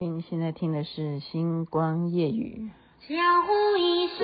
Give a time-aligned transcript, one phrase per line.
[0.00, 2.70] 您现在听的是《星光夜雨》。
[3.08, 4.14] 小湖一笑，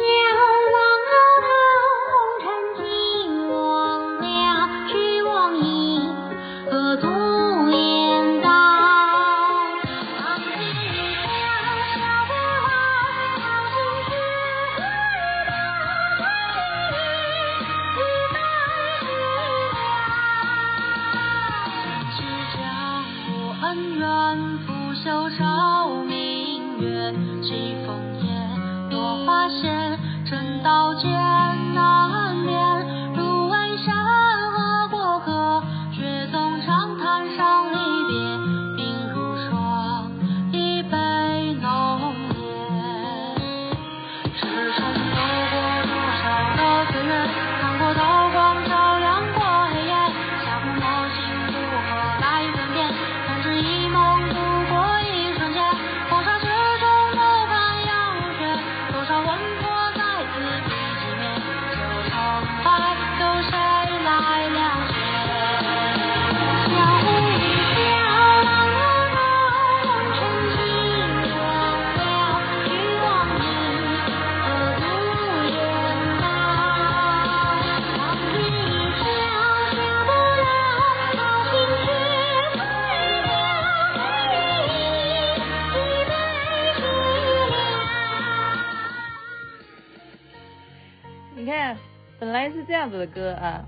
[92.85, 93.65] 样子的歌啊，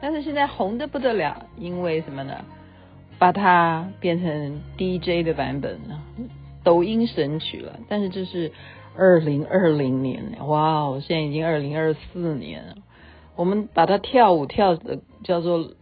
[0.00, 2.42] 但是现在红的不得了，因为什么呢？
[3.18, 6.00] 把它变成 DJ 的版本了，
[6.64, 7.78] 抖音神曲了。
[7.86, 8.50] 但是这是
[8.96, 12.76] 二零二零年，哇哦，现在已经二零二四年了。
[13.34, 15.72] 我们把它跳舞跳的叫做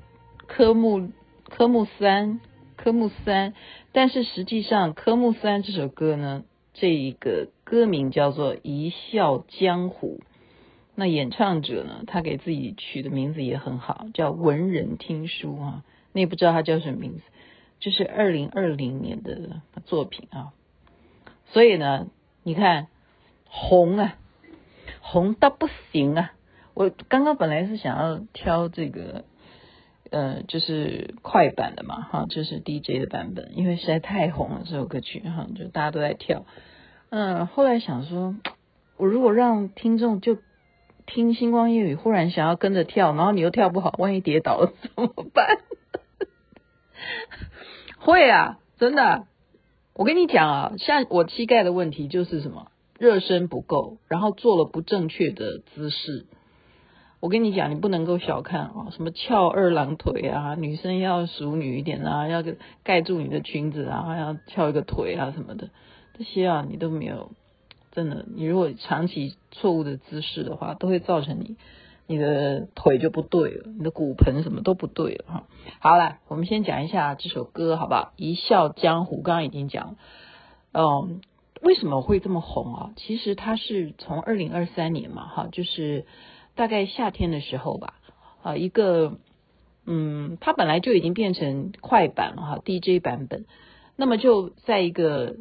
[0.48, 1.10] 科目
[1.48, 2.40] 科目三
[2.76, 3.54] 科目三，
[3.92, 10.18] 但是实际上科目三这首歌呢，这一个歌名叫做《一笑江湖》。
[10.94, 15.84] 那演唱者呢，他给自己取的名字也很好，叫文人听书啊。
[16.12, 17.22] 你也不知道他叫什么名字，
[17.80, 20.52] 这是二零二零年的作品啊。
[21.46, 22.06] 所以呢，
[22.42, 22.86] 你看
[23.46, 24.16] 红啊，
[25.00, 26.32] 红到不行啊！
[26.74, 29.24] 我刚刚本来是想要挑这个，
[30.10, 36.44] 呃，就是快版的嘛，哈，就是 DJ 的版本，因为实在太红了这首歌曲，哈，就大家都在跳。
[37.10, 38.36] 嗯，后来想说，
[38.96, 40.38] 我如果让听众就
[41.06, 45.58] 听星光夜语，忽然想要跟着跳，然后你又跳不好，万一跌倒了怎么办？
[47.98, 49.26] 会啊，真的。
[49.94, 56.26] 我跟你讲啊，像我膝盖的问题就是什么，热身不够，然后做了不正确的姿势。
[57.20, 62.42] 我跟你讲，你不能够小看啊，什么翘二郎腿啊，女生要淑女一点啊，要
[62.82, 65.70] 盖住你的裙子啊，要翘一个腿啊什么的，
[66.18, 67.30] 这些啊你都没有。
[67.94, 71.56] 真的，你如果长期错误的姿势的话，都会造成你
[72.08, 75.44] 你的腿就不对了，你的骨盆什么都不对了哈。
[75.78, 78.12] 好了，我们先讲一下这首歌好不好？
[78.16, 79.94] 一笑江湖，刚刚已经讲了，
[80.72, 81.20] 嗯，
[81.62, 82.90] 为什么会这么红啊？
[82.96, 86.04] 其实它是从二零二三年嘛，哈，就是
[86.56, 87.94] 大概夏天的时候吧，
[88.42, 89.18] 啊，一个
[89.86, 93.44] 嗯，它本来就已经变成快板了哈，DJ 版本，
[93.94, 95.36] 那么就在一个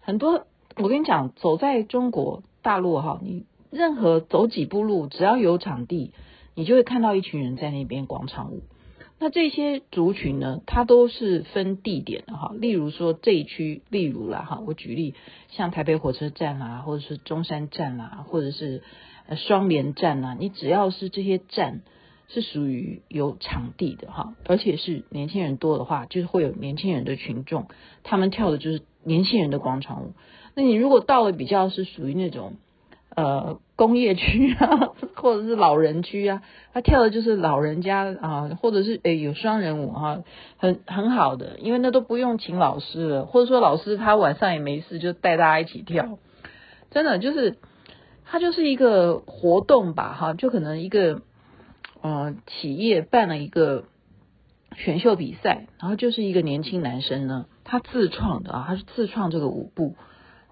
[0.00, 0.46] 很多。
[0.76, 6.12] 我跟你讲，走在中国大陆哈，你任何走几步路，只要有场地，
[6.56, 8.62] 你就会看到一群人在那边广场舞。
[9.20, 12.52] 那这些族群呢，它都是分地点的哈。
[12.58, 15.14] 例如说这一区，例如啦哈，我举例，
[15.48, 18.82] 像台北火车站啊，或者是中山站啊，或者是
[19.28, 21.82] 呃双连站啊，你只要是这些站
[22.26, 27.68] 是属于有场地的哈，而且是年轻人多的话，就是会有年轻人的群众，
[28.02, 30.12] 他们跳的就是年轻人的广场舞。
[30.54, 32.54] 那你如果到了比较是属于那种
[33.16, 36.42] 呃工业区啊，或者是老人区啊，
[36.72, 40.22] 他跳的就是老人家啊，或者是诶有双人舞哈、
[40.58, 46.18] 很很好的，因为那都不用请老师了，或者说老师他晚上也没事，就带大家一起跳，
[46.90, 47.56] 真的就是
[48.24, 51.22] 他就是一个活动吧哈，就可能一个
[52.00, 53.86] 呃企业办了一个
[54.76, 59.96] 选秀比赛，然后就是一个年轻男生呢，他自创的啊，他是自创这个舞步。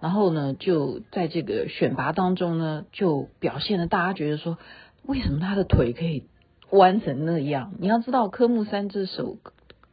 [0.02, 4.58] 然后呢，就在这个选拔当中呢，就表现了大家觉得说，
[5.04, 6.24] 为什么他的腿可以
[6.70, 7.74] 弯成那样？
[7.78, 9.36] 你要知道，科目三这首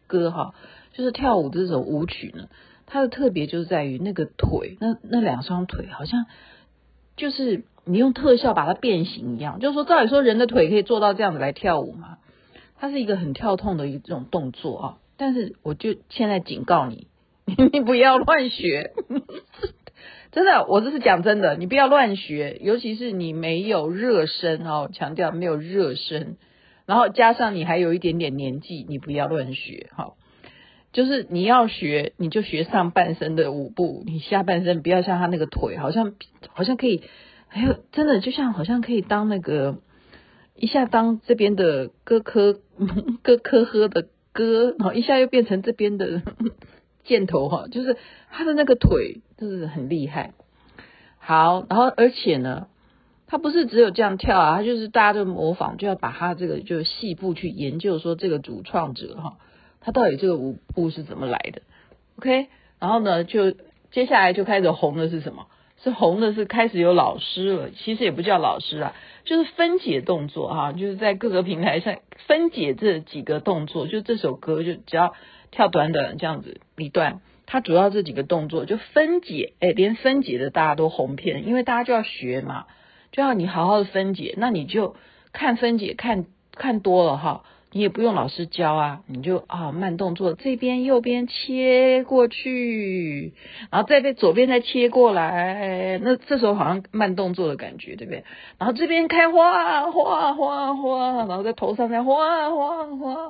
[0.08, 0.56] 歌哈，
[0.94, 2.50] 就是跳舞这首舞曲呢，
[2.88, 6.26] 它的特别就是在于那个腿，那那两双腿好像
[7.16, 9.60] 就是你用特效把它变形一样。
[9.60, 12.18] 就是说，照理说人的腿可以做到这样子来跳舞嘛？
[12.80, 14.98] 它是一个很跳痛的一种动作啊。
[15.18, 17.06] 但是我就现在警告你。
[17.74, 18.92] 你不要乱学，
[20.32, 26.38] 真的，我这是讲真的，你不要乱学，尤其是你没有热身哦，强调没有热身，
[26.86, 30.14] 然后加上你还有一点点年纪，你不要乱学哈。
[30.92, 36.16] 就是你要学，你就学上半身的舞步，你下半身不要像他那个腿，好像
[36.52, 37.04] 好像可以，
[37.48, 39.78] 还有真的就像好像可以当那个
[40.56, 42.60] 一下当这边的哥科
[43.22, 46.24] 哥科呵的哥，然后一下又变成这边的
[47.06, 47.96] 箭头哈，就是
[48.32, 50.34] 他的那个腿就是很厉害。
[51.18, 52.68] 好，然后而且呢，
[53.28, 59.38] 他不是只有这样跳啊，他就是大家都模仿，就要把他这个就是细部去研究，说这个主创者哈。
[59.82, 61.62] 他到底这个舞步是怎么来的
[62.18, 62.48] ？OK，
[62.80, 63.52] 然后呢，就
[63.92, 65.48] 接下来就开始红的是什么？
[65.82, 68.94] 是红的是开始有老师了，其实也不叫老师啊，
[69.24, 71.96] 就是分解动作哈，就是在各个平台上
[72.28, 75.14] 分解这几个动作，就这首歌就只要
[75.52, 77.22] 跳短短这样子一段，
[77.52, 82.68] 它主要这几个动作就分解，哎，连分解的大家都红遍，因为大家就要学嘛，
[83.12, 84.96] 就要你好好的分解，那你就
[85.34, 87.44] 看分解看看多了哈。
[87.72, 93.34] 你也不用老师教啊，你就啊慢动作，这边右边切过去，
[93.72, 98.24] 然后再在左边再切过来，那这时候好像慢动作的感觉，对不对？
[98.58, 103.30] 然后这边开花花花花，然后在头上再花花花，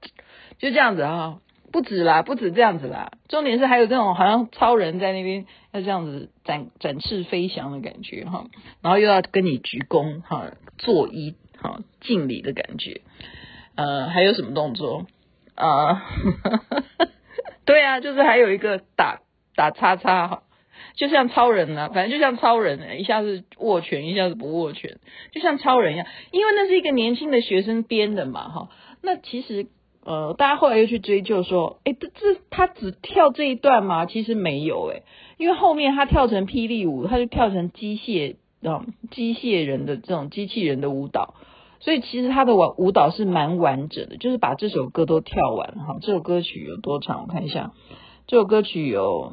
[0.58, 1.38] 就这样子啊，
[1.72, 8.46] 不止啦，不止这样子啦，重点是还有这种好像超人在那边要这样子展展翅飞翔的感觉哈，
[8.82, 13.02] 然后又要跟你鞠躬哈，作揖哈，敬礼的感觉。
[13.76, 15.06] 呃，还有什么动作
[15.54, 16.02] 啊？
[16.98, 17.08] 呃、
[17.64, 19.20] 对啊，就是还有一个打
[19.54, 20.42] 打叉叉哈，
[20.96, 24.98] 就像超人啊，反正就像超人，一下子握拳，一下子不握拳，
[25.32, 26.06] 就像超人一样。
[26.32, 28.68] 因为那是一个年轻的学生编的嘛，哈。
[29.02, 29.66] 那其实
[30.04, 34.06] 呃，大家后来又去追究说，哎，这这他只跳这一段吗？
[34.06, 35.02] 其实没有哎，
[35.36, 41.34] 因为后面他跳成霹雳舞，他就跳成机械啊，机械人的这种机器人的舞蹈。
[41.80, 45.96] 所以其实他的舞舞蹈是蛮完整的，就是把这首歌都跳完哈。
[46.02, 47.22] 这首歌曲有多长？
[47.22, 47.72] 我看一下，
[48.26, 49.32] 这首歌曲有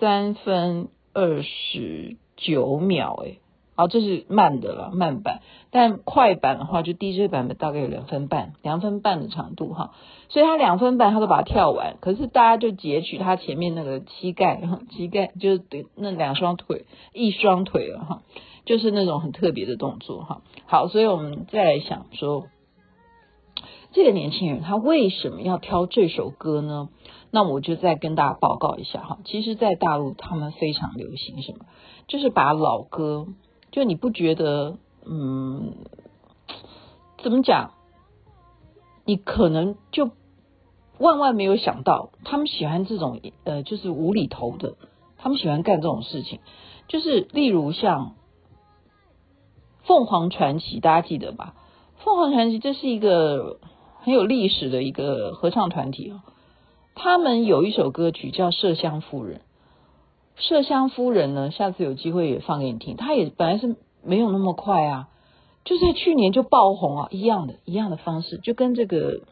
[0.00, 3.38] 三分二十九秒，诶，
[3.78, 5.40] 好，这是慢的了，慢版。
[5.70, 9.92] 但快版的话，就 DJ 版本大概有两分半，两分半的长度哈。
[10.30, 14.60] 所以他两分半他都把它跳完，可是大家就截取他前面那个膝盖，
[14.90, 15.62] 膝盖就是
[15.94, 18.22] 那两双腿，一双腿了哈。
[18.64, 22.46] 就是那种很特别的动作哈，好，所以我们再来想说，
[23.92, 26.88] 这个年轻人他为什么要挑这首歌呢？
[27.30, 29.18] 那我就再跟大家报告一下哈。
[29.24, 31.66] 其实，在大陆他们非常流行什么，
[32.08, 33.28] 就是把老歌，
[33.70, 35.74] 就你不觉得，嗯，
[37.22, 37.72] 怎么讲？
[39.04, 40.10] 你可能就
[40.98, 44.76] 万万没有想到，他们喜欢这种呃，就是无厘头的，
[45.16, 46.40] 他们喜欢干这种事情，
[46.88, 48.14] 就是例如像。
[49.84, 51.54] 凤凰传奇，大家记得吧？
[52.04, 53.58] 凤凰传奇这是一个
[54.00, 56.20] 很有历史的一个合唱团体哦。
[56.94, 59.38] 他们有一首歌曲叫《麝香夫人》，
[60.40, 62.96] 麝香夫人呢，下次有机会也放给你听。
[62.96, 65.08] 她也本来是没有那么快啊，
[65.64, 69.22] 就在去年就爆红啊，一样的，一样的方式，就跟这个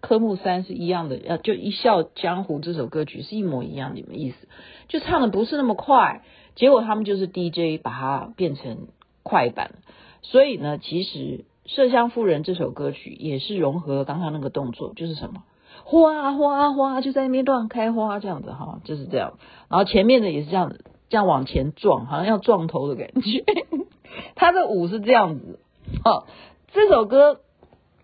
[0.00, 4.48] 科目三是一样的，呃就《一笑江湖》这首歌曲是一模一样的意思，
[4.88, 6.22] 就唱的不是那么快，
[6.54, 8.88] 结果他们就是 DJ 把它变成。
[9.24, 9.76] 快板，
[10.22, 15.44] 所以呢，其实《麝香夫人》这首歌曲也是融合了刚刚那个动作，就是什么
[15.84, 19.34] 花花花就在那边乱开花这样子哈，就是这样。
[19.68, 23.44] 然后前面的也是这样子，这样往前撞，好像要撞头的感觉。
[24.36, 25.58] 他的舞是这样子。
[26.04, 26.26] 好，
[26.72, 27.40] 这首歌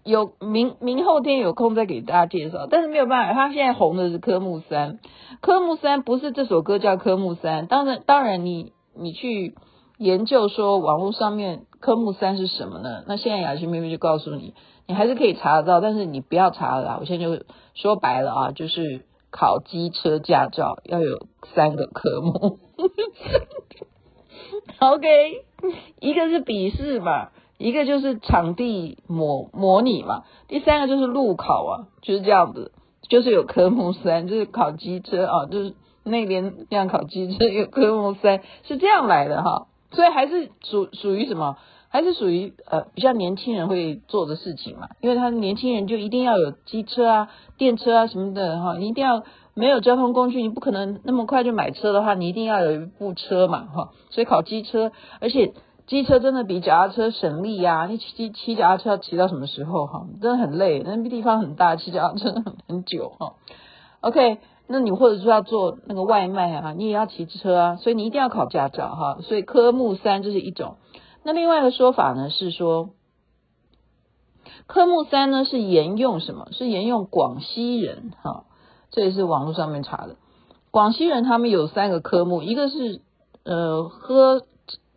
[0.04, 4.98] 有明明后天有空再给大家介绍，但是没有办法，他现在红的是科目三。
[5.40, 9.54] 科目三不是这首歌叫科目三，当然当然你你去。
[9.98, 13.02] 研究说网络上面科目三是什么呢？
[13.08, 14.54] 那现在雅琪妹妹就告诉你，
[14.86, 16.96] 你还是可以查得到，但是你不要查了啦。
[17.00, 17.42] 我现在就
[17.74, 19.02] 说白了啊，就是
[19.32, 22.60] 考机车驾照要有三个科目。
[24.78, 25.44] OK，
[25.98, 32.70] 一个是笔试嘛，一个就是场地模模拟嘛，第三个就是路考啊，就是这样子，
[33.08, 35.74] 就是有科目三，就是考机车啊，就是
[36.04, 39.66] 那边这样考机车有科目三，是这样来的哈。
[39.92, 41.56] 所以还是属属于什么？
[41.90, 44.88] 还是属于呃比较年轻人会做的事情嘛？
[45.00, 53.90] 因为他年轻人就一定要有机车啊、电车啊什么的哈，你一定要没有交通工具，你不可能那么快就买车的话，你一定要有一部车嘛哈。
[54.10, 55.54] 所以考机车，而且
[55.86, 57.86] 机车真的比脚踏车省力呀、啊。
[57.86, 60.06] 你骑骑脚踏车要骑到什么时候哈？
[60.20, 62.34] 真的很累，那地方很大，骑脚踏车
[62.68, 63.32] 很久哈。
[64.00, 64.38] OK，
[64.70, 69.18] 那你或者说要做那个外卖啊，你也要骑车啊，所以你一定要考驾照哈。
[69.22, 70.76] 所以科目三这是一种。
[71.24, 72.90] 那另外一个说法呢是说，
[74.66, 76.48] 科目三呢是沿用什么？
[76.52, 78.44] 是沿用广西人哈，
[78.90, 80.16] 这也是网络上面查的。
[80.70, 83.00] 广西人他们有三个科目，一个是
[83.44, 84.44] 呃喝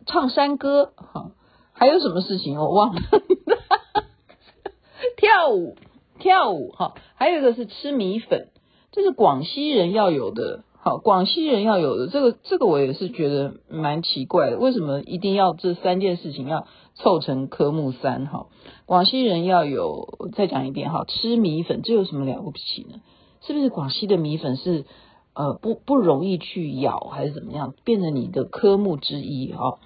[0.04, 1.30] 唱山歌哈，
[1.72, 3.00] 还有什么事情我忘了，
[5.16, 5.78] 跳舞
[6.18, 8.48] 跳舞哈，还有一个是吃米粉。
[8.92, 18.26] 这是广西人要有的，好，广西人要有的这个，这个我也是觉得蛮奇怪的，为什么一定要这三件事情要凑成科目三？
[18.26, 18.48] 哈，
[18.84, 23.00] 广西人要有，再讲一遍哈，吃米粉，这有什么了不起呢？
[23.40, 24.84] 是不是广西的米粉是
[25.32, 29.54] 呃不不容易去咬，还是怎么样，变成你的科目之一？
[29.54, 29.78] 哈，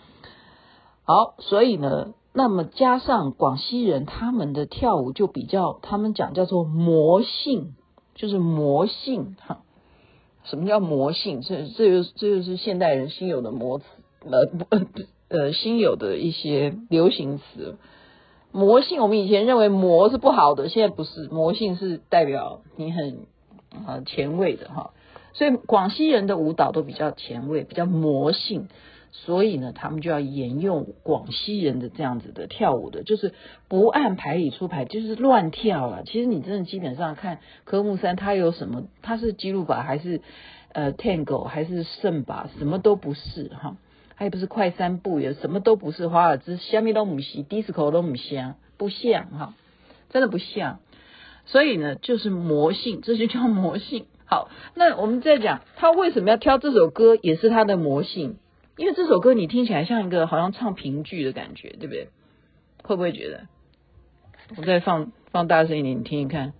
[1.04, 7.74] 好，所以呢，那么加上广西人他们的跳舞就比较，他们讲叫做魔性。
[8.16, 9.62] 就是魔性哈，
[10.42, 11.42] 什么叫魔性？
[11.42, 13.84] 这这就这就是现代人新有的魔词，
[14.24, 14.48] 呃
[15.28, 17.76] 呃新有的一些流行词。
[18.52, 23.26] 魔性，我们以前认为魔是不好的，现在不是，魔性是代表你很
[23.86, 24.90] 啊前卫的哈。
[25.34, 28.68] 所以广西人的舞蹈都比较前卫，比较魔性。
[29.24, 33.32] 所以呢，他们就要沿用广西人的这样子的跳舞的，就是
[33.66, 36.02] 不按牌理出牌，就是乱跳了。
[36.04, 38.84] 其实你真的基本上看科目三，它有什么？
[39.02, 40.20] 它是吉鲁巴还是
[40.72, 42.50] 呃 Tango 还是圣巴？
[42.58, 43.76] 什么都不是哈，
[44.16, 46.08] 它也不是快三步，也什么都不是。
[46.08, 49.54] 华尔兹、虾米都不是，Disco 都不像，不像哈，
[50.10, 50.80] 真的不像。
[51.46, 54.06] 所以呢，就是魔性，这就叫魔性。
[54.26, 58.36] 好，那我们再讲，他为什么要挑这首歌，也是他的魔性。
[58.76, 62.08] 因为这首歌你听起来像一个好像唱评剧的感觉，对不对？
[62.82, 63.46] 会不会觉得？
[64.56, 66.52] 我再放放大声一点，你听一看，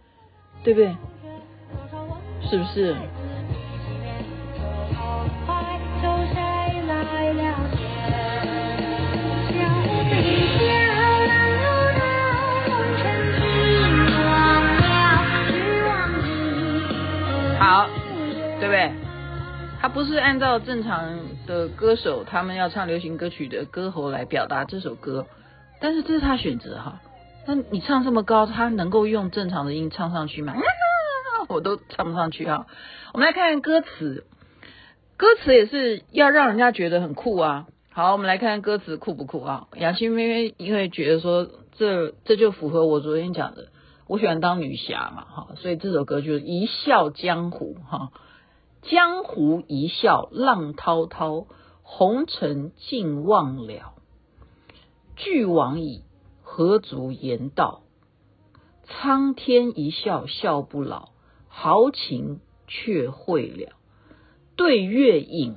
[0.65, 0.97] 对不对？
[2.41, 2.97] 是不是？
[17.59, 17.89] 好，
[18.61, 19.06] 对不对？
[19.81, 21.19] 他不是按照正常。
[21.47, 25.27] 的歌手，他们要唱流行歌曲的歌喉来表达这首歌，
[25.81, 27.01] 但是这是他选择哈。
[27.47, 30.55] 那你唱这么高，他能够用正常的音唱上去吗？
[31.49, 32.67] 我都唱不上去哈。
[33.15, 34.27] 我们来看看歌词，
[35.17, 37.69] 歌词也是要让人家觉得很酷啊。
[37.93, 39.69] 好，我们来看看歌词酷不酷啊？
[39.77, 43.69] 雅欣妹妹因为觉得说这这就符合我昨天讲的，
[44.09, 48.11] 我喜欢当女侠嘛哈，所以这首歌就是一笑江湖哈。
[48.89, 51.49] 江湖一笑浪滔滔，
[51.83, 53.95] 红尘尽忘了。
[55.17, 56.05] 俱往矣，
[56.43, 57.83] 何足言道？
[58.85, 61.09] 苍天一笑笑不老，
[61.49, 63.73] 豪情却会了。
[64.55, 65.57] 对月饮，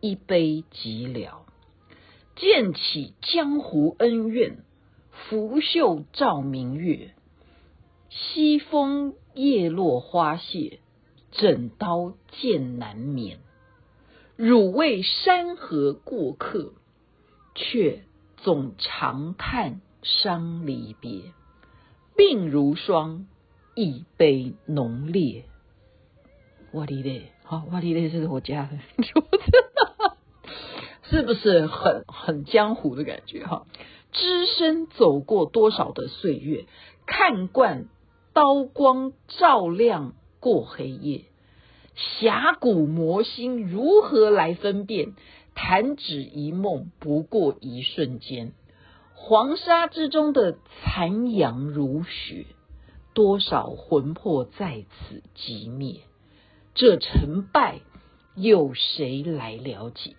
[0.00, 1.42] 一杯即了。
[2.36, 4.64] 剑起江湖恩怨，
[5.10, 7.12] 拂袖照明月。
[8.08, 10.80] 西风叶落花谢。
[11.38, 13.38] 枕刀剑难眠，
[14.36, 16.72] 汝为山河过客，
[17.54, 18.04] 却
[18.36, 21.32] 总长叹伤离别。
[22.16, 23.26] 鬓如霜，
[23.74, 25.44] 一杯浓烈。
[26.72, 28.78] 哇哩嘞，好，哇哩嘞，这是我家的，
[31.04, 33.66] 是不是很很江湖的感觉哈？
[34.12, 36.64] 只身走过多少的岁月，
[37.04, 37.88] 看惯
[38.32, 40.14] 刀光照亮。
[40.46, 41.24] 过黑夜，
[41.96, 45.14] 峡谷魔心如何来分辨？
[45.56, 48.52] 弹指一梦，不过一瞬间。
[49.16, 52.46] 黄沙之中的残阳如血，
[53.12, 56.02] 多少魂魄在此寂灭。
[56.76, 57.80] 这成败，
[58.36, 60.14] 有谁来了解？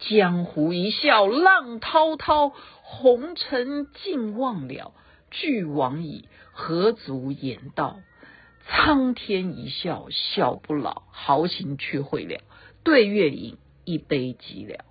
[0.00, 2.52] 江湖一笑浪滔滔，
[2.82, 4.92] 红尘尽忘了。
[5.30, 8.00] 俱往矣，何足言道？
[8.74, 12.40] 苍天一笑笑不老，豪情却会了。
[12.82, 14.84] 对月饮，一杯即了。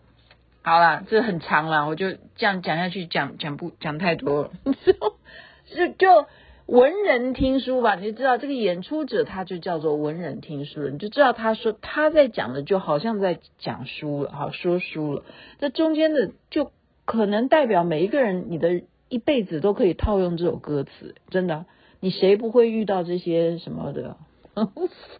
[0.61, 4.51] 好了，这很长了，我就这样讲下去，讲讲不讲太多了，
[5.75, 6.27] 就就
[6.67, 7.95] 文人听书吧。
[7.95, 15.25] 你就知道这个演出者，他就叫做文人听书了，你就知道他说他在讲的，就好像在讲书了，好，说书了。
[15.59, 16.71] 这中间的就
[17.03, 21.65] 可能代表每一个人，你的一辈子都可以套用这首歌词，真的。
[22.01, 24.17] 你谁不会遇到这些什么的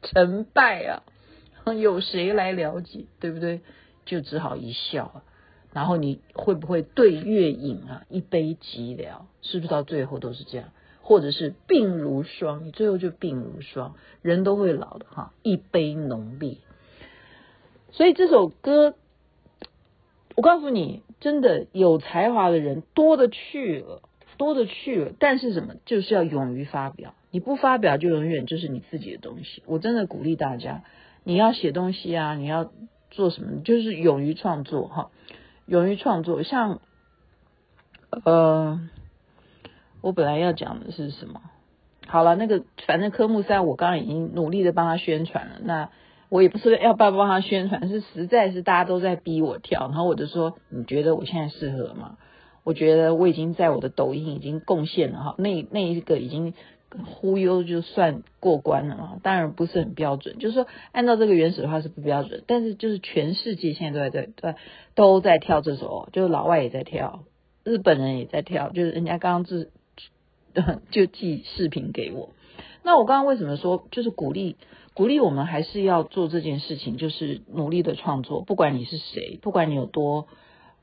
[0.04, 1.04] 成败啊？
[1.80, 3.62] 有谁来了解，对不对？
[4.06, 5.22] 就只好一笑。
[5.74, 8.04] 然后你会不会对月饮啊？
[8.10, 10.70] 一杯寂寥，是不是到最后都是这样？
[11.02, 16.58] 或者是病如霜，你最后就病如霜，人都会老的哈，一杯浓烈。
[17.92, 18.96] 所以这首歌，
[20.36, 24.02] 我告诉你，真的有才华的人多的去了，
[24.42, 25.12] 多的去了。
[25.20, 29.64] 但是什么，就是要勇于发表，你不发表，就永远就是你自己的东西。
[29.66, 30.84] 我真的鼓励大家，
[31.24, 32.72] 你要写东西啊，你要
[33.10, 35.12] 做什么，就是勇于创作哈，
[35.66, 36.80] 勇于创作，像。
[38.26, 38.78] 呃，
[40.02, 41.40] 我本来要讲的是什么？
[42.06, 45.62] 好了，那个反正科目三，我刚刚已经努力的帮他宣传了。
[45.64, 45.90] 那
[46.28, 52.18] 我也不是要帮帮他宣传，是实在是大家都在逼我跳，然后我就说，你觉得我现在适合吗？
[52.64, 56.54] 我觉得我已经在我的抖音已经贡献了哈，那那一个已经
[57.06, 59.18] 忽悠就算过关了嘛。
[59.24, 64.56] 当然不是很标准，就是说按照这个原始的话是不标准，但是就是全世界现在都在在
[64.94, 67.24] 都在跳这首，就是老外也在跳。
[67.64, 69.72] 日本人也在跳，就是人家刚刚自
[70.92, 72.30] 就寄视频给我。
[72.84, 74.58] 那我刚刚为什么说就是鼓励
[74.96, 80.28] 鼓励我们还是要做这件事情，就是努力的创作，不管你是谁，不管你有多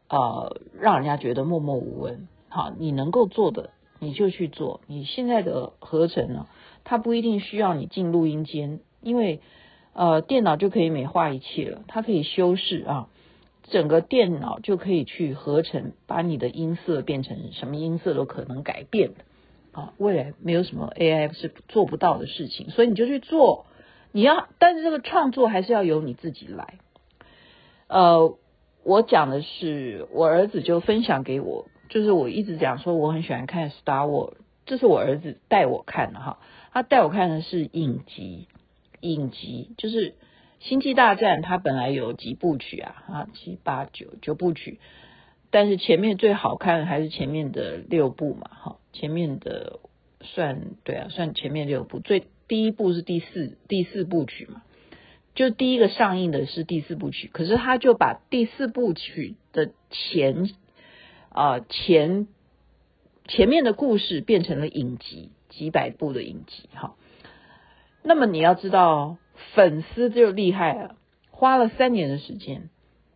[0.08, 4.80] 呃让人家觉得默默无闻，好，你能够做的你就去做。
[4.86, 6.46] 你现在的合成呢，
[6.84, 9.40] 它不一定需要你进录音间，因为
[9.92, 13.08] 呃电脑就可以美化一切了，它可以修饰啊。
[13.70, 19.24] 整个电脑就可以去合成，把你的音色变成什么音色都可能改变的
[19.78, 19.92] 啊！
[19.98, 23.66] 未来没有什么 AI 是做不到的事情，所以你就去做。
[24.10, 26.78] 你要，但是这个创作还是要由你自己来。
[27.88, 28.38] 呃，
[28.88, 36.38] 我讲的是我儿子就分享给我，就是我一直讲说我很喜欢看 Star Wars，这是我儿子带我看的哈。
[36.72, 38.48] 他带我看的是影集，
[39.00, 40.14] 影集就是。
[40.60, 43.04] 星际大战它本来有几部曲啊？
[43.06, 44.80] 啊，七八九九部曲，
[45.52, 49.78] 但是前面最好看的还是前面的六部嘛，哈，前面的
[50.20, 54.62] 算对啊，算前面六部，最第一部是第四第四部曲嘛，
[55.38, 60.50] 就第一个上映的是第四部曲，可是他就把第四部曲的前
[61.28, 62.26] 啊、前
[63.28, 66.96] 前面的故事变成了影集，几百部的影集，哈，
[68.02, 69.16] 那么你要知道。
[69.54, 70.96] 粉丝就厉害了，
[71.30, 72.70] 花了三年的时间，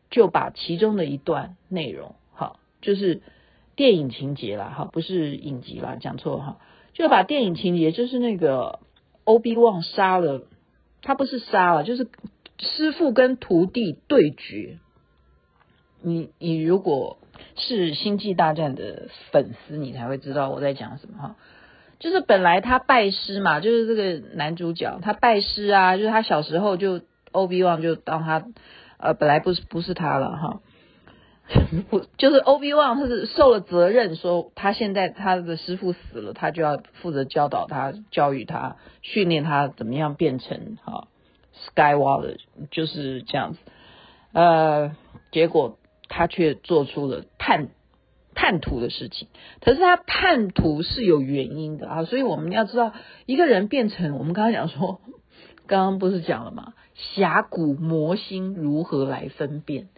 [0.08, 3.22] 就把其中的一段内容，哈，就是
[3.74, 6.58] 电影情节啦，哈，不是影集啦，讲错哈，
[6.92, 8.78] 就把电影情节，就是那个
[9.24, 10.46] 欧比旺杀了，
[11.02, 12.08] 他不是杀了，就是
[12.58, 14.78] 师傅跟徒弟对决。
[16.00, 17.18] 你你如果
[17.56, 21.36] 是星际大战的粉丝，你才会知道我在讲什么哈。
[22.00, 28.44] 就是本来他拜师嘛，就是这个男主角他拜师啊，就是他小时候就 O B One 就当他
[28.96, 30.60] 呃本来不是不是他了哈，
[31.90, 41.08] 不 就是欧比旺他是受了责任，说他现在他的师傅死了，他就要负责教导他、教育他、训练他怎么样变成哈
[41.74, 42.36] Skywalker
[42.70, 43.58] 就是这样子，
[44.32, 44.96] 呃，
[45.30, 45.78] 结果
[46.08, 47.68] 他却做出了叛。
[48.34, 49.28] 叛徒的事情，
[49.60, 52.94] 可是他叛徒是有原因的啊，所以我们要知道
[53.26, 55.02] 一个人变成我们刚刚讲说，
[55.66, 56.72] 刚刚不是讲了吗？
[56.94, 59.88] 峡谷魔心如何来分辨？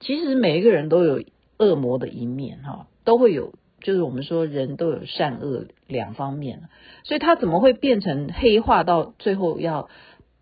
[0.00, 1.24] 其实每一个人都有
[1.58, 6.62] 恶魔的一面哈，都会有，就是我们说人都有善恶两方面，
[7.04, 9.88] 所以他怎么会变成黑化到最后要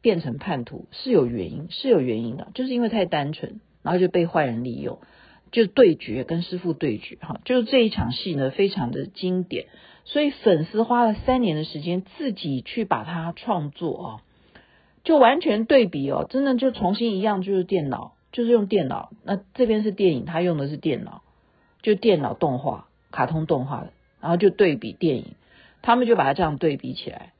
[0.00, 4.98] 变成叛徒是有原因，是有原因的，就是因为太单纯，然后就被坏人利用。
[5.52, 9.66] 就对决跟师父对决哈，就是这一场戏呢，非常的经典，
[10.04, 14.08] 所以粉丝花了三年的时间自己去把它创作啊，
[15.04, 19.12] 就完全对比哦，真的就重新一样，就是电脑，就是用电脑。
[19.22, 21.22] 那这边是电影，他用的是电脑，
[21.80, 25.36] 就电脑动画、卡通动画的，然后就对比电影，
[25.80, 27.32] 他们就把它这样对比起来，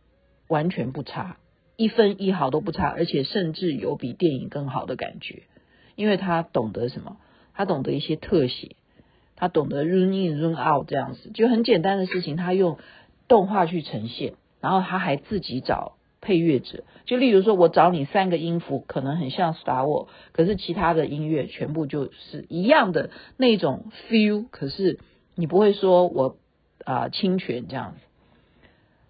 [0.48, 1.37] 完全不差，
[1.76, 5.42] 一分一毫都不差，而且甚至有比电影更好的感觉，
[5.96, 7.16] 因为他懂得什么。
[7.57, 8.74] 他懂得一些特写，
[9.37, 12.78] 他懂得 run in run out 这样子，就很简单的事情，他用
[13.28, 24.99] 动画去呈现，然后他还自己找配乐者，就例如说，我找你三个音符，可能很像 Star War，可是其他的音乐全部就是一样的那种 feel，可是
[25.37, 26.37] 你不会说我
[26.85, 27.99] 啊、侵权这样子。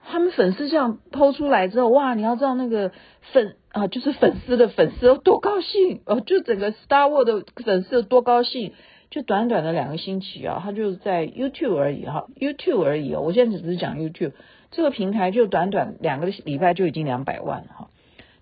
[0.07, 2.15] 他们粉丝这样抛出来之后，哇！
[2.15, 2.93] 你要知道那个
[3.33, 8.75] 粉啊，就是粉丝的粉丝有多高兴哦，就整个 Star War 的粉丝有多高兴，
[9.11, 13.23] 就短短的两个星期啊，他就在 YouTube 而已哈，YouTube 而已哦。
[13.23, 14.33] 我现在只是讲 YouTube
[14.75, 17.89] 这个平台，就短短两个礼拜就已经两百万哈，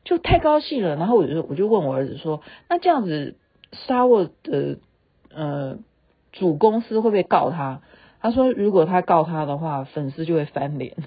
[0.04, 0.96] 就太高兴了。
[0.96, 2.40] 然后我就我就问我儿子说，
[2.70, 3.36] 那这样子
[3.72, 4.78] Star Wars 的
[5.34, 5.78] 呃
[6.32, 7.82] 主公司会不会告他？
[8.20, 10.96] 他说如果他告他的话，粉丝就会翻脸。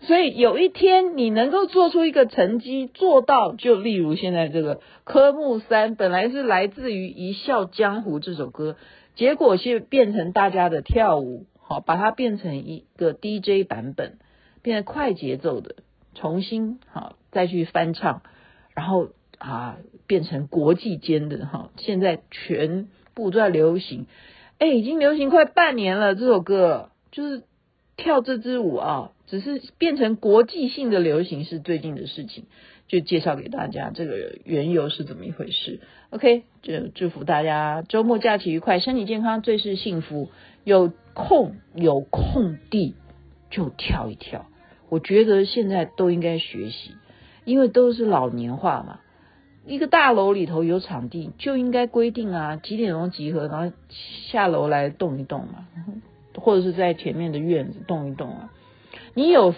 [0.00, 8.76] 所以有一天你能够做出一个成绩，做到就例如现在这个科目三，本来是来自于《一笑江湖》这首歌，
[9.16, 14.18] 结果是变成大家的跳舞，好，把它变成一个 DJ 版本，
[14.62, 15.74] 变成快节奏的，
[16.14, 18.22] 重新好再去翻唱，
[18.74, 24.06] 然后啊变成国际间的哈，现在全部都在流行，
[24.58, 27.42] 哎，已经流行快半年了，这首歌就是。
[27.98, 32.44] 跳这支舞啊，只是变成国际性的流行是最近的事情，
[32.88, 35.80] 就介绍给大家这个缘由是怎么一回事。
[36.10, 40.28] OK，就祝福大家周末假期愉快，身体健康，最是幸福。
[40.62, 42.94] 有空有空地
[43.48, 44.44] 就跳一跳，
[44.90, 46.90] 我觉得现在都应该学习，
[47.46, 49.00] 因为都是老年化嘛。
[49.64, 53.74] 一个大楼里头有场地，就应该规定啊，几点钟集合，然后
[54.28, 55.66] 下楼来动一动嘛。
[56.36, 58.52] 或者是在前面的院子动一动啊，
[59.14, 59.54] 你有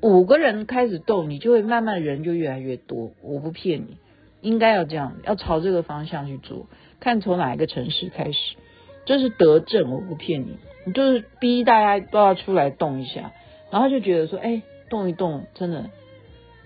[0.00, 3.10] 五个人开始动，你就会慢慢人就越来越多。
[3.20, 3.98] 我不骗你，
[4.40, 6.68] 应该要这样，要朝这个方向去做。
[7.00, 8.54] 看从哪一个城市开始，
[9.04, 10.56] 这是德政，我不骗你。
[10.84, 13.32] 你就是逼大家都要出来动一下，
[13.70, 15.84] 然后就觉得说，哎，动一动，真的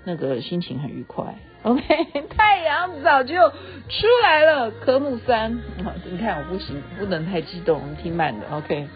[0.04, 1.34] 那个心情很愉快。
[1.62, 1.82] OK，
[2.36, 5.58] 太阳早就出来了，科目三。
[6.04, 8.46] 你看我不行，不能太激动，我们听慢的。
[8.56, 8.86] OK。